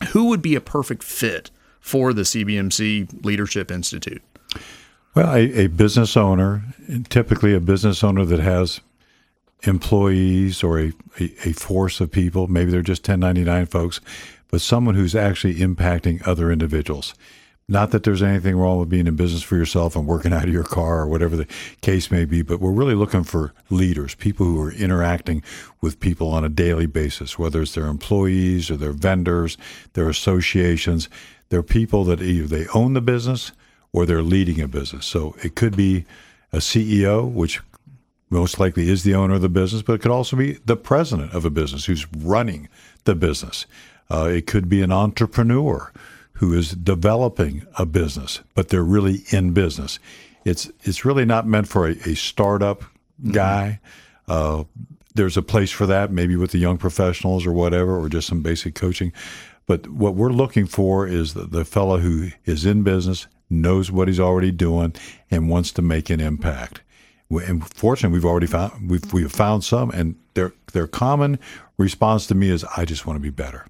[0.09, 4.21] Who would be a perfect fit for the CBMC Leadership Institute?
[5.15, 6.63] Well, a, a business owner,
[7.09, 8.79] typically a business owner that has
[9.63, 13.99] employees or a, a, a, force of people, maybe they're just 1099 folks,
[14.49, 17.13] but someone who's actually impacting other individuals.
[17.69, 20.53] Not that there's anything wrong with being in business for yourself and working out of
[20.53, 21.45] your car or whatever the
[21.81, 25.43] case may be, but we're really looking for leaders, people who are interacting
[25.79, 29.55] with people on a daily basis, whether it's their employees or their vendors,
[29.93, 31.07] their associations.
[31.49, 33.51] They're people that either they own the business
[33.93, 35.05] or they're leading a business.
[35.05, 36.05] So it could be
[36.51, 37.61] a CEO, which
[38.31, 41.33] most likely is the owner of the business, but it could also be the president
[41.33, 42.67] of a business who's running
[43.03, 43.67] the business.
[44.11, 45.91] Uh, it could be an entrepreneur
[46.39, 49.99] who is developing a business, but they're really in business.
[50.45, 52.83] it's it's really not meant for a, a startup
[53.31, 53.79] guy.
[54.27, 54.63] Uh,
[55.15, 58.41] there's a place for that, maybe with the young professionals or whatever, or just some
[58.41, 59.11] basic coaching.
[59.65, 64.07] But what we're looking for is the, the fellow who is in business, knows what
[64.07, 64.95] he's already doing,
[65.29, 66.81] and wants to make an impact.
[67.29, 71.37] And fortunately, we've already found we've we've found some, and their their common
[71.77, 73.65] response to me is, "I just want to be better."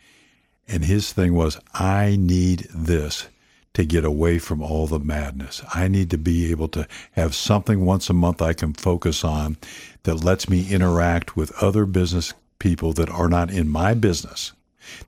[0.67, 3.29] And his thing was, I need this
[3.75, 5.63] to get away from all the madness.
[5.75, 9.57] I need to be able to have something once a month I can focus on
[10.05, 14.53] that lets me interact with other business people that are not in my business,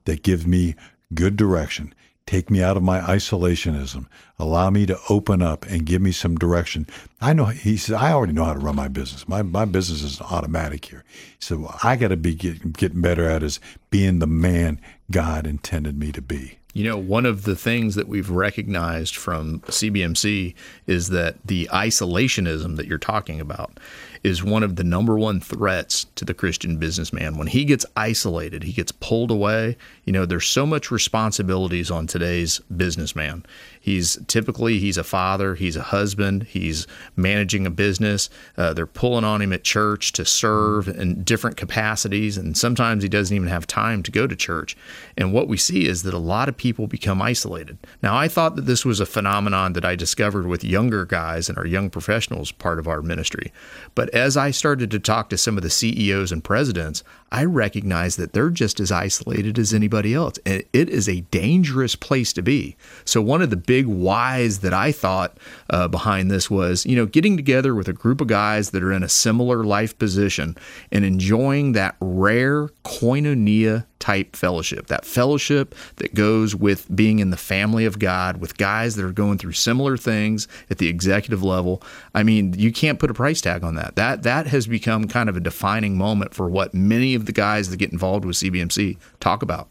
[0.05, 0.75] that give me
[1.13, 1.93] good direction,
[2.25, 4.05] take me out of my isolationism,
[4.37, 6.85] allow me to open up and give me some direction.
[7.21, 9.27] I know he said I already know how to run my business.
[9.29, 11.05] My my business is automatic here.
[11.13, 14.81] He said, well, I got to be get, getting better at is being the man
[15.11, 16.59] God intended me to be.
[16.73, 20.53] You know, one of the things that we've recognized from CBMC
[20.85, 23.79] is that the isolationism that you're talking about
[24.23, 27.37] is one of the number one threats to the Christian businessman.
[27.37, 29.77] When he gets isolated, he gets pulled away.
[30.05, 33.43] You know, there's so much responsibilities on today's businessman.
[33.87, 38.29] He's typically he's a father, he's a husband, he's managing a business.
[38.57, 43.07] Uh, they're pulling on him at church to serve in different capacities, and sometimes he
[43.07, 44.75] doesn't even have time to go to church.
[45.15, 47.77] And what we see is that a lot of people become isolated.
[48.03, 51.57] Now, I thought that this was a phenomenon that I discovered with younger guys and
[51.57, 53.53] our young professionals part of our ministry.
[53.95, 58.15] But as I started to talk to some of the CEOs and presidents, I recognize
[58.15, 60.35] that they're just as isolated as anybody else.
[60.45, 62.77] And it is a dangerous place to be.
[63.05, 65.37] So, one of the big whys that I thought
[65.69, 68.93] uh, behind this was, you know, getting together with a group of guys that are
[68.93, 70.57] in a similar life position
[70.91, 77.37] and enjoying that rare koinonia type fellowship, that fellowship that goes with being in the
[77.37, 81.81] family of God with guys that are going through similar things at the executive level.
[82.13, 83.95] I mean, you can't put a price tag on that.
[83.95, 87.69] That that has become kind of a defining moment for what many of the guys
[87.69, 89.67] that get involved with CBMC talk about.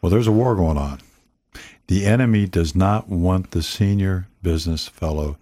[0.00, 1.00] Well, there's a war going on.
[1.88, 5.38] The enemy does not want the senior business fellow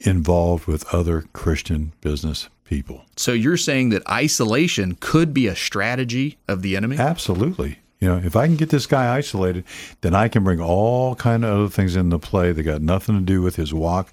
[0.00, 3.04] involved with other Christian business people.
[3.16, 6.96] So you're saying that isolation could be a strategy of the enemy?
[6.96, 7.80] Absolutely.
[7.98, 9.64] You know, if I can get this guy isolated,
[10.00, 13.20] then I can bring all kind of other things into play that got nothing to
[13.22, 14.12] do with his walk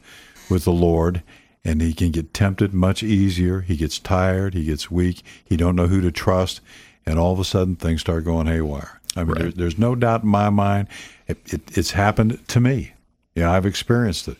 [0.50, 1.22] with the Lord,
[1.64, 3.62] and he can get tempted much easier.
[3.62, 6.60] He gets tired, he gets weak, he don't know who to trust,
[7.06, 9.00] and all of a sudden things start going haywire.
[9.16, 9.42] I mean, Right.
[9.44, 10.88] there, there's no doubt in my mind,
[11.28, 12.94] it, it, it's happened to me.
[13.36, 14.38] Yeah, I've experienced it.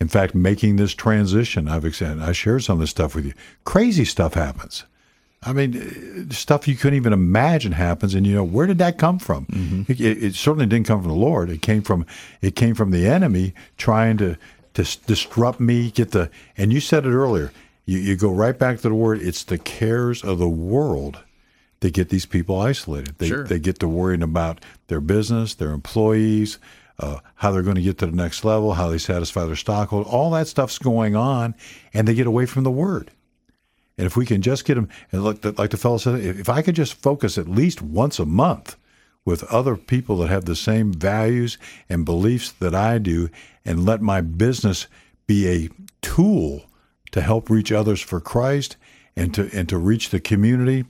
[0.00, 3.34] In fact, making this transition, I've I shared some of this stuff with you.
[3.64, 4.84] Crazy stuff happens.
[5.42, 8.98] I mean, uh, stuff you couldn't even imagine happens, and you know where did that
[8.98, 9.46] come from?
[9.88, 11.50] It, it, it certainly didn't come from the Lord.
[11.50, 12.06] It came from
[12.40, 14.36] it came from the enemy trying to
[14.74, 15.90] to disrupt me.
[15.90, 17.52] Get the and you said it earlier.
[17.86, 19.20] You, you go right back to the word.
[19.22, 21.18] It's the cares of the world
[21.80, 23.16] that get these people isolated.
[23.18, 23.44] They Sure.
[23.44, 26.58] they get to worrying about their business, their employees,
[27.00, 30.12] uh, how they're going to get to the next level, how they satisfy their stockholders.
[30.12, 31.54] All that stuff's going on,
[31.94, 33.10] and they get away from the word.
[33.96, 36.62] And if we can just get them, and the, like the fellow said, if I
[36.62, 38.76] could just focus at least once a month
[39.24, 41.58] with other people that have the same values
[41.88, 43.28] and beliefs that I do,
[43.64, 44.86] and let my business
[45.26, 45.68] be a
[46.02, 46.64] tool
[47.12, 48.76] to help reach others for Christ,
[49.16, 50.84] and to and to reach the community,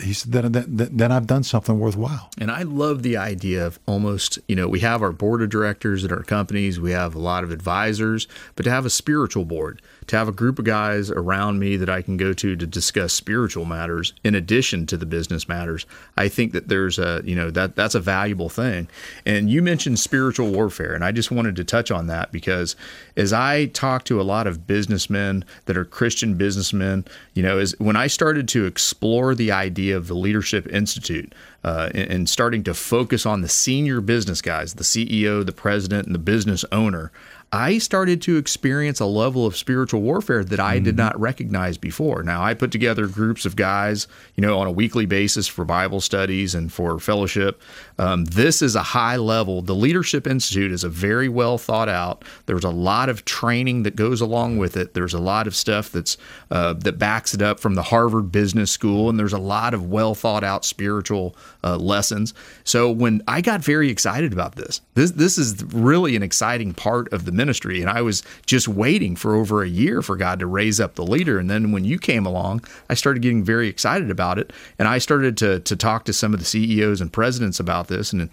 [0.00, 2.30] he said, then, then, then I've done something worthwhile.
[2.38, 6.02] And I love the idea of almost, you know, we have our board of directors
[6.04, 8.26] at our companies, we have a lot of advisors,
[8.56, 11.88] but to have a spiritual board, to have a group of guys around me that
[11.88, 15.86] I can go to to discuss spiritual matters in addition to the business matters,
[16.16, 18.88] I think that there's a, you know, that that's a valuable thing.
[19.24, 22.76] And you mentioned spiritual warfare, and I just wanted to touch on that because
[23.16, 27.78] as I talk to a lot of businessmen that are Christian businessmen, you know, is
[27.78, 31.32] when I started to explore the idea of the Leadership Institute,
[31.64, 36.06] uh, and, and, starting to focus on the senior business guys, the CEO, the president,
[36.06, 37.12] and the business owner,
[37.54, 40.84] I started to experience a level of spiritual warfare that I mm-hmm.
[40.84, 42.22] did not recognize before.
[42.22, 46.00] Now, I put together groups of guys, you know, on a weekly basis for Bible
[46.00, 47.60] studies and for fellowship.
[47.98, 49.60] Um, this is a high level.
[49.60, 52.24] The Leadership Institute is a very well thought out.
[52.46, 54.94] There's a lot of training that goes along with it.
[54.94, 56.16] There's a lot of stuff that's
[56.50, 59.90] uh, that backs it up from the Harvard Business School, and there's a lot of
[59.90, 62.32] well thought out spiritual uh, lessons.
[62.64, 67.12] So when I got very excited about this, this this is really an exciting part
[67.12, 67.80] of the ministry.
[67.80, 71.02] And I was just waiting for over a year for God to raise up the
[71.02, 71.40] leader.
[71.40, 74.52] And then when you came along, I started getting very excited about it.
[74.78, 78.12] And I started to, to talk to some of the CEOs and presidents about this.
[78.12, 78.30] And,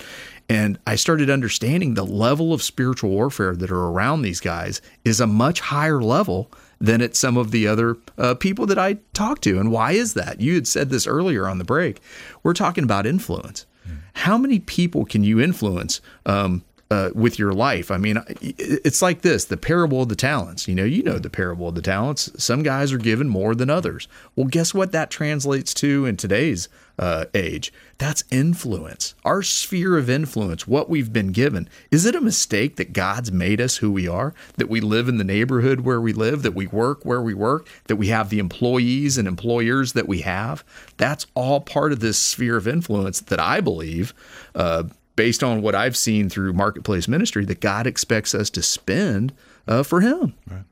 [0.47, 5.19] and I started understanding the level of spiritual warfare that are around these guys is
[5.19, 9.43] a much higher level than at some of the other uh, people that I talked
[9.43, 9.59] to.
[9.59, 10.39] And why is that?
[10.39, 11.99] You had said this earlier on the break.
[12.43, 13.65] We're talking about influence.
[13.85, 13.95] Hmm.
[14.13, 17.91] How many people can you influence um, uh, with your life.
[17.91, 20.67] I mean, it's like this the parable of the talents.
[20.67, 22.31] You know, you know the parable of the talents.
[22.37, 24.07] Some guys are given more than others.
[24.35, 27.71] Well, guess what that translates to in today's uh, age?
[27.99, 29.13] That's influence.
[29.23, 31.69] Our sphere of influence, what we've been given.
[31.91, 34.33] Is it a mistake that God's made us who we are?
[34.57, 37.67] That we live in the neighborhood where we live, that we work where we work,
[37.85, 40.63] that we have the employees and employers that we have?
[40.97, 44.13] That's all part of this sphere of influence that I believe.
[44.55, 44.85] Uh,
[45.19, 49.33] based on what I've seen through marketplace ministry, that God expects us to spend
[49.67, 50.33] uh, for Him.
[50.49, 50.63] Right.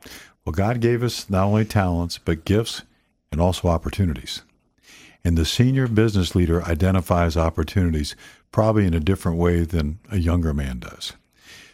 [0.46, 2.84] Well, God gave us not only talents, but gifts
[3.30, 4.44] and also opportunities.
[5.26, 8.16] And the senior business leader identifies opportunities
[8.54, 11.12] probably in a different way than a younger man does.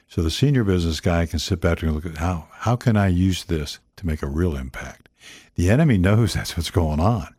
[0.08, 3.10] So the senior business guy can sit back and look at how how can I
[3.10, 5.10] use this to make a real impact.
[5.54, 7.33] The enemy knows that's what's going on.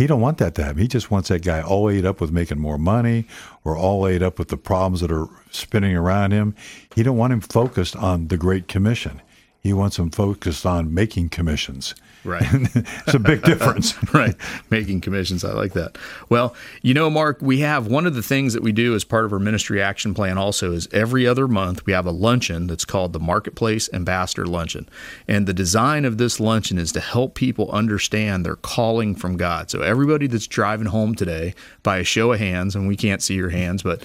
[0.00, 0.80] He don't want that to happen.
[0.80, 3.26] He just wants that guy all ate up with making more money
[3.64, 6.54] or all ate up with the problems that are spinning around him.
[6.94, 9.20] He don't want him focused on the Great Commission.
[9.60, 12.42] He wants him focused on making commissions Right.
[12.52, 13.94] it's a big difference.
[14.14, 14.34] right.
[14.70, 15.44] Making commissions.
[15.44, 15.96] I like that.
[16.28, 19.24] Well, you know, Mark, we have one of the things that we do as part
[19.24, 22.84] of our ministry action plan also is every other month we have a luncheon that's
[22.84, 24.88] called the Marketplace Ambassador Luncheon.
[25.26, 29.70] And the design of this luncheon is to help people understand their calling from God.
[29.70, 33.34] So everybody that's driving home today, by a show of hands, and we can't see
[33.34, 34.02] your hands, but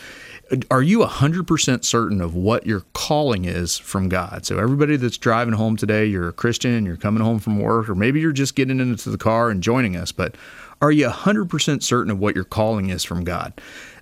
[0.69, 4.45] are you 100% certain of what your calling is from God?
[4.45, 7.95] So, everybody that's driving home today, you're a Christian, you're coming home from work, or
[7.95, 10.35] maybe you're just getting into the car and joining us, but
[10.81, 13.53] are you 100% certain of what your calling is from God?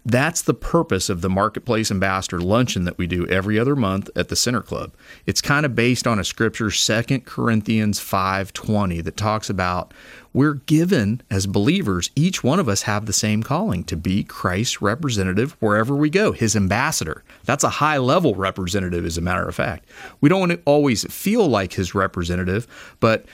[0.06, 4.28] That's the purpose of the Marketplace Ambassador Luncheon that we do every other month at
[4.28, 4.92] the Center Club.
[5.26, 9.94] It's kind of based on a scripture, 2 Corinthians 5:20, that talks about
[10.34, 14.82] we're given as believers, each one of us have the same calling to be Christ's
[14.82, 17.24] representative wherever we go, his ambassador.
[17.46, 19.88] That's a high level representative, as a matter of fact.
[20.20, 22.68] We don't always feel like his representative,
[23.00, 23.26] but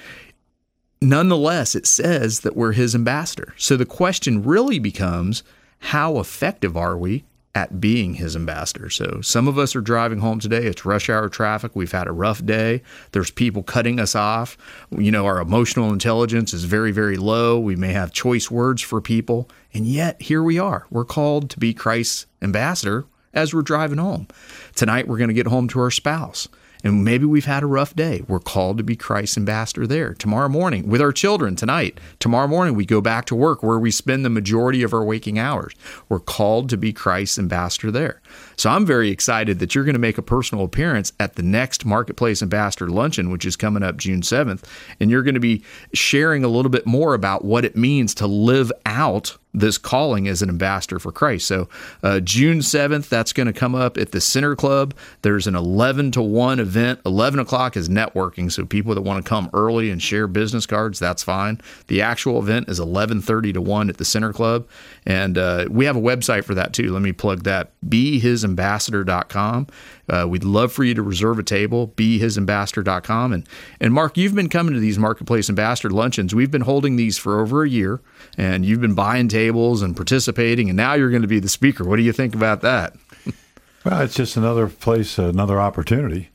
[1.02, 3.54] nonetheless, it says that we're his ambassador.
[3.58, 5.44] So the question really becomes
[5.80, 7.24] how effective are we
[7.56, 8.90] at being his ambassador.
[8.90, 10.66] So some of us are driving home today.
[10.66, 11.76] It's rush hour traffic.
[11.76, 12.84] We've had a rough day.
[13.12, 14.58] There's people cutting us off.
[14.92, 17.60] You know, our emotional intelligence is very, very low.
[17.60, 19.50] We may have choice words for people.
[19.74, 20.86] And yet, here we are.
[20.92, 24.28] We're called to be Christ's ambassador as we're driving home.
[24.76, 26.48] Tonight, we're going to get home to our spouse.
[26.84, 28.24] And maybe we've had a rough day.
[28.28, 30.14] We're called to be Christ's ambassador there.
[30.14, 33.92] Tomorrow morning, with our children tonight, tomorrow morning, we go back to work where we
[33.92, 35.74] spend the majority of our waking hours.
[36.08, 38.22] We're called to be Christ's ambassador there.
[38.56, 41.86] So I'm very excited that you're going to make a personal appearance at the next
[41.86, 44.64] Marketplace Ambassador Luncheon, which is coming up June 7th.
[45.00, 48.28] And you're going to be sharing a little bit more about what it means to
[48.28, 51.48] live out this calling as an ambassador for Christ.
[51.48, 51.70] So,
[52.04, 54.94] uh, June 7th, that's going to come up at the Center Club.
[55.22, 57.00] There's an 11 to 1 event.
[57.06, 58.52] 11 o'clock is networking.
[58.52, 61.62] So, people that want to come early and share business cards, that's fine.
[61.88, 64.68] The actual event is 11:30 to 1 at the Center Club.
[65.06, 66.92] And uh, we have a website for that too.
[66.92, 67.72] Let me plug that.
[67.88, 69.68] Be His behisambassador.com.
[70.10, 73.34] Uh, we'd love for you to reserve a table, behisambassador.com.
[73.34, 73.48] And,
[73.80, 76.34] and Mark, you've been coming to these Marketplace Ambassador luncheons.
[76.34, 78.02] We've been holding these for over a year,
[78.38, 81.84] and you've been buying tables and participating, and now you're going to be the speaker.
[81.84, 82.96] What do you think about that?
[83.86, 86.30] well, it's just another place, another opportunity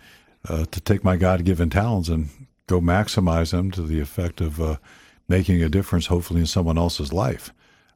[0.49, 2.29] uh, to take my God given talents and
[2.67, 4.77] go maximize them to the effect of uh,
[5.29, 7.53] making a difference, hopefully, in someone else's life.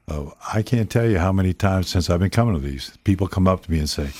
[0.06, 3.28] Uh, I can't tell you how many times since I've been coming to these, people
[3.28, 4.10] come up to me and say,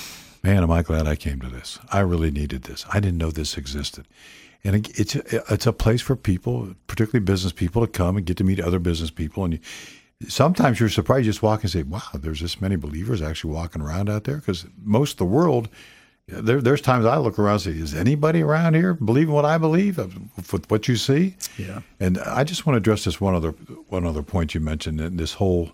[0.43, 1.79] Man, am I glad I came to this.
[1.91, 2.85] I really needed this.
[2.91, 4.07] I didn't know this existed.
[4.63, 8.43] And it's it's a place for people, particularly business people, to come and get to
[8.43, 9.45] meet other business people.
[9.45, 9.59] And you,
[10.27, 11.25] sometimes you're surprised.
[11.25, 14.37] You just walk and say, "Wow, there's this many believers actually walking around out there."
[14.37, 15.69] Because most of the world,
[16.27, 19.57] there, there's times I look around and say, "Is anybody around here believing what I
[19.57, 21.79] believe with what you see?" Yeah.
[22.01, 23.51] And I just want to address this one other
[23.87, 25.71] one other point you mentioned, and this whole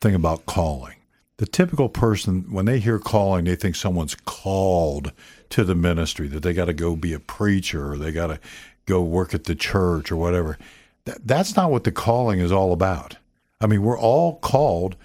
[0.00, 0.94] thing about calling.
[1.38, 5.12] The typical person, when they hear calling, they think someone's called
[5.50, 8.38] to the ministry, that they got to go be a preacher or they got to
[8.86, 10.58] go work at the church or whatever.
[11.06, 13.16] That, that's not what the calling is all about.
[13.60, 14.96] I mean, we're all called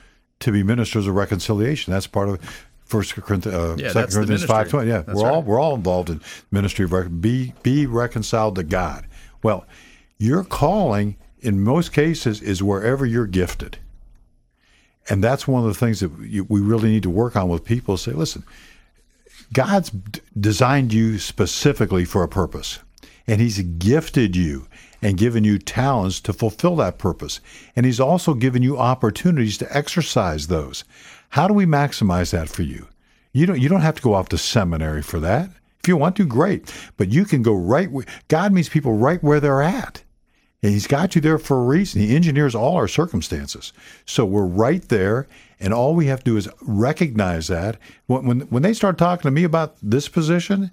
[0.41, 1.93] to be ministers of reconciliation.
[1.93, 4.89] That's part of First Corinthians, uh, yeah, Second Corinthians five twenty.
[4.89, 5.33] Yeah, that's we're right.
[5.33, 6.21] all we're all involved in
[6.51, 9.05] ministry of rec- be be reconciled to God.
[9.43, 9.65] Well,
[10.17, 13.77] your calling in most cases is wherever you're gifted,
[15.09, 17.97] and that's one of the things that we really need to work on with people.
[17.97, 18.43] Say, listen,
[19.53, 19.91] God's
[20.39, 22.79] designed you specifically for a purpose,
[23.27, 24.67] and He's gifted you
[25.01, 27.39] and given you talents to fulfill that purpose,
[27.75, 30.83] and He's also given you opportunities to exercise those.
[31.29, 32.87] How do we maximize that for you?
[33.33, 35.49] You don't you don't have to go off to seminary for that.
[35.81, 36.73] If you want to, great.
[36.97, 40.03] But you can go right where God meets people right where they're at.
[40.61, 42.01] And he's got you there for a reason.
[42.01, 43.71] He engineers all our circumstances.
[44.05, 45.27] So we're right there,
[45.59, 47.77] and all we have to do is recognize that.
[48.07, 50.71] When when, when they start talking to me about this position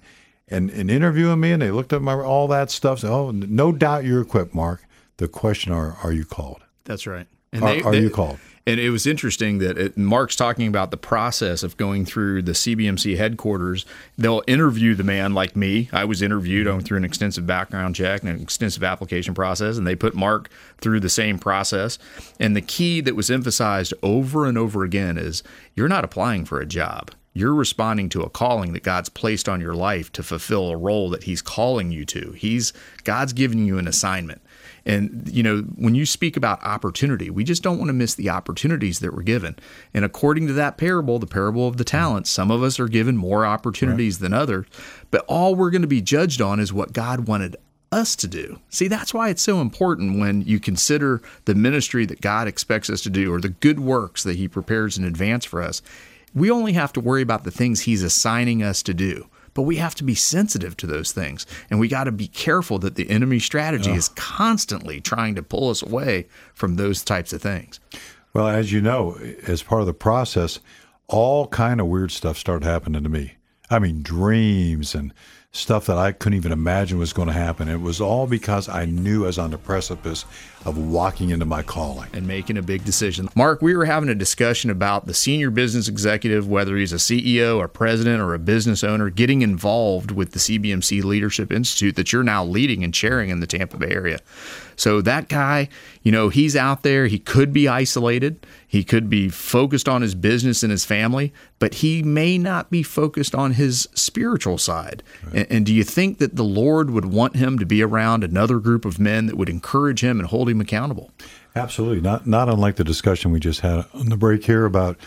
[0.49, 3.71] and, and interviewing me and they looked at my all that stuff, say, oh, no
[3.73, 4.83] doubt you're equipped, Mark.
[5.19, 6.63] The question are are you called?
[6.85, 7.27] That's right.
[7.53, 8.39] And Are, are you called?
[8.69, 12.53] And it was interesting that it, Mark's talking about the process of going through the
[12.53, 13.87] CBMC headquarters.
[14.19, 15.89] They'll interview the man like me.
[15.93, 16.67] I was interviewed.
[16.67, 16.73] Mm-hmm.
[16.73, 20.17] I went through an extensive background check and an extensive application process, and they put
[20.17, 21.99] Mark through the same process.
[22.41, 25.45] And the key that was emphasized over and over again is
[25.77, 27.13] you're not applying for a job.
[27.35, 31.11] You're responding to a calling that God's placed on your life to fulfill a role
[31.11, 32.33] that He's calling you to.
[32.33, 32.73] He's
[33.05, 34.41] God's giving you an assignment.
[34.87, 38.31] And, you know, when you speak about opportunity, we just don't want to miss the
[38.31, 39.57] opportunities that we're given.
[39.93, 41.99] And according to that parable, the parable of the mm-hmm.
[41.99, 44.23] talents, some of us are given more opportunities right.
[44.23, 44.67] than others,
[45.11, 47.57] but all we're going to be judged on is what God wanted
[47.91, 48.61] us to do.
[48.69, 53.01] See, that's why it's so important when you consider the ministry that God expects us
[53.03, 55.83] to do or the good works that He prepares in advance for us.
[56.35, 59.77] We only have to worry about the things He's assigning us to do but we
[59.77, 61.47] have to be sensitive to those things.
[61.71, 65.71] And we got to be careful that the enemy strategy is constantly trying to pull
[65.71, 67.81] us away from those types of things.
[68.35, 70.61] Well, as you know, as part of the process,
[71.09, 73.33] all kind of weird stuff started happening to me.
[73.71, 75.15] I mean, dreams and
[75.53, 77.71] stuff that I couldn't even imagine was going to happen.
[77.71, 80.27] It was all because I knew I was on the precipice
[80.67, 83.29] of walking into my calling and making a big decision.
[83.37, 87.63] Mark, we were having a discussion about the senior business executive, whether he's a CEO,
[87.63, 92.25] a president, or a business owner, getting involved with the CBMC Leadership Institute that you're
[92.25, 94.19] now leading and chairing in the Tampa Bay area.
[94.77, 95.69] So that guy,
[96.03, 97.07] you know, he's out there.
[97.07, 98.47] He could be isolated.
[98.69, 102.83] He could be focused on his business and his family, but he may not be
[102.83, 105.03] focused on his spiritual side.
[105.25, 105.37] Right.
[105.37, 108.59] And, and do you think that the Lord would want him to be around another
[108.59, 111.11] group of men that would encourage him and hold him accountable?
[111.55, 112.01] Absolutely.
[112.01, 114.99] Not not unlike the discussion we just had on the break here about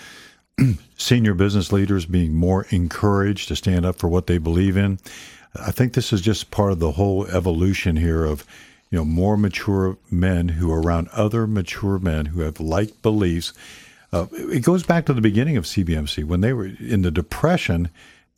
[0.98, 5.00] senior business leaders being more encouraged to stand up for what they believe in.
[5.56, 8.46] I think this is just part of the whole evolution here of
[8.90, 13.54] you know, more mature men who are around other mature men who have like beliefs.
[14.12, 17.90] Uh, it goes back to the beginning of CBMC when they were in the Depression.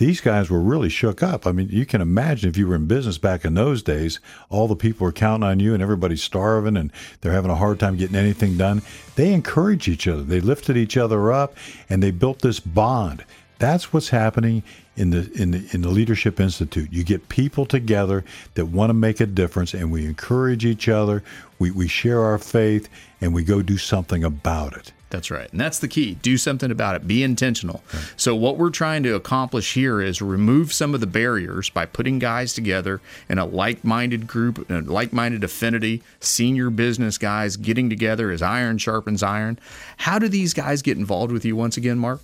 [0.02, 1.45] These guys were really shook up.
[1.45, 4.68] I mean, you can imagine if you were in business back in those days, all
[4.68, 6.91] the people are counting on you and everybody's starving and
[7.22, 8.82] they're having a hard time getting anything done.
[9.14, 11.56] They encouraged each other, they lifted each other up,
[11.88, 13.24] and they built this bond.
[13.60, 14.64] That's what's happening
[14.95, 16.91] in the in the in the Leadership Institute.
[16.91, 18.26] You get people together
[18.56, 21.24] that want to make a difference, and we encourage each other.
[21.60, 22.89] We we share our faith,
[23.22, 24.93] and we go do something about it.
[25.12, 25.51] That's right.
[25.51, 26.16] And that's the key.
[26.16, 27.07] Do something about it.
[27.07, 27.84] Be intentional.
[27.93, 28.14] Right.
[28.18, 32.20] So, what we're trying to accomplish here is remove some of the barriers by putting
[32.20, 37.89] guys together in a like minded group, a like minded affinity, senior business guys getting
[37.89, 39.59] together as iron sharpens iron.
[39.97, 42.22] How do these guys get involved with you once again, Mark?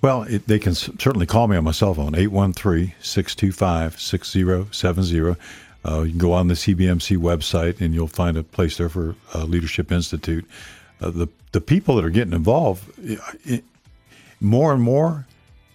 [0.00, 5.40] Well, it, they can certainly call me on my cell phone, 813 625 6070.
[5.86, 9.16] Uh, you can go on the CBMC website and you'll find a place there for
[9.34, 10.46] uh, Leadership Institute.
[11.00, 12.84] Uh, the, the people that are getting involved,
[13.44, 13.64] it,
[14.40, 15.26] more and more,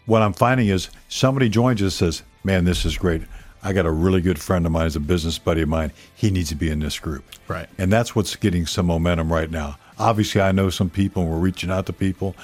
[0.05, 3.21] what I'm finding is somebody joins us says, Man, this is great.
[3.61, 5.91] I got a really good friend of mine, is a business buddy of mine.
[6.15, 7.25] He needs to be in this group.
[7.47, 7.67] Right.
[7.77, 9.77] And that's what's getting some momentum right now.
[9.97, 12.35] Obviously, I know some people and we're reaching out to people,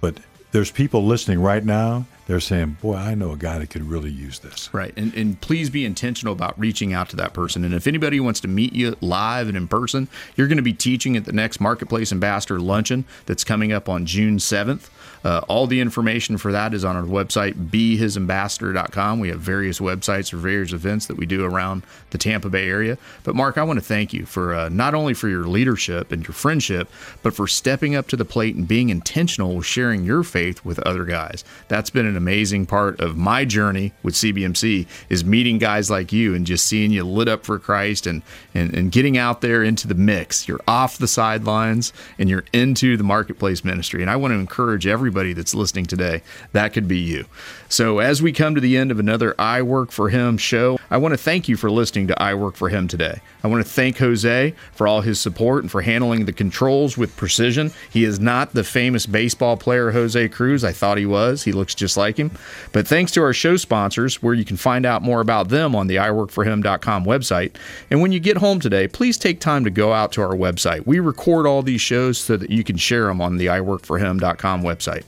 [0.00, 0.18] but
[0.54, 2.06] there's people listening right now.
[2.28, 5.38] They're saying, "Boy, I know a guy that could really use this." Right, and and
[5.40, 7.64] please be intentional about reaching out to that person.
[7.64, 10.72] And if anybody wants to meet you live and in person, you're going to be
[10.72, 14.90] teaching at the next Marketplace Ambassador Luncheon that's coming up on June seventh.
[15.24, 19.20] Uh, all the information for that is on our website, behisambassador.com.
[19.20, 22.98] We have various websites for various events that we do around the Tampa Bay area.
[23.22, 26.22] But, Mark, I want to thank you for uh, not only for your leadership and
[26.22, 26.90] your friendship,
[27.22, 30.78] but for stepping up to the plate and being intentional with sharing your faith with
[30.80, 31.42] other guys.
[31.68, 36.34] That's been an amazing part of my journey with CBMC is meeting guys like you
[36.34, 38.20] and just seeing you lit up for Christ and,
[38.52, 40.46] and, and getting out there into the mix.
[40.46, 44.02] You're off the sidelines and you're into the marketplace ministry.
[44.02, 47.24] And I want to encourage everybody everybody that's listening today, that could be you.
[47.68, 50.96] So, as we come to the end of another I Work for Him show, I
[50.96, 53.20] want to thank you for listening to I Work for Him today.
[53.44, 57.16] I want to thank Jose for all his support and for handling the controls with
[57.16, 57.72] precision.
[57.90, 61.44] He is not the famous baseball player Jose Cruz I thought he was.
[61.44, 62.30] He looks just like him.
[62.72, 65.86] But thanks to our show sponsors, where you can find out more about them on
[65.86, 67.54] the iworkforhim.com website.
[67.90, 70.86] And when you get home today, please take time to go out to our website.
[70.86, 75.03] We record all these shows so that you can share them on the iworkforhim.com website.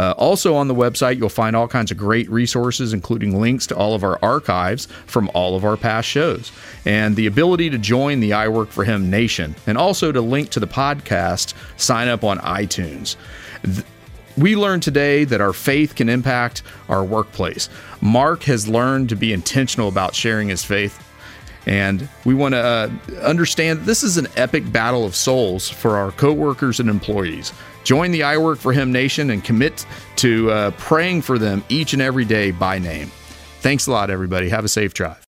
[0.00, 3.76] Uh, also on the website, you'll find all kinds of great resources, including links to
[3.76, 6.50] all of our archives from all of our past shows,
[6.86, 10.48] and the ability to join the I Work for Him Nation, and also to link
[10.50, 13.16] to the podcast, sign up on iTunes.
[13.62, 13.84] Th-
[14.38, 17.68] we learned today that our faith can impact our workplace.
[18.00, 20.98] Mark has learned to be intentional about sharing his faith
[21.66, 22.90] and we want to uh,
[23.22, 27.52] understand this is an epic battle of souls for our coworkers and employees.
[27.84, 29.86] Join the I Work for Him Nation and commit
[30.16, 33.10] to uh, praying for them each and every day by name.
[33.60, 34.48] Thanks a lot, everybody.
[34.48, 35.26] Have a safe drive.